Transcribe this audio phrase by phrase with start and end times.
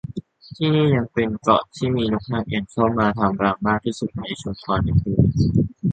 [0.55, 5.25] ที่นี่ยังเป็นเกาะที่มีนกนางแอ่นเข้ามาทำรังมากที่สุดในชุมพรอีกด้วย